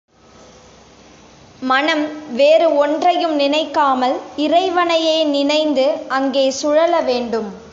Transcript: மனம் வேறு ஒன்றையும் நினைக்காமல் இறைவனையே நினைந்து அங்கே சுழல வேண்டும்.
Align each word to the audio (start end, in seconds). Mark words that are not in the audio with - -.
மனம் 1.61 2.01
வேறு 2.31 2.75
ஒன்றையும் 2.75 3.35
நினைக்காமல் 3.35 4.15
இறைவனையே 4.37 5.23
நினைந்து 5.23 5.85
அங்கே 6.07 6.51
சுழல 6.51 7.01
வேண்டும். 7.01 7.49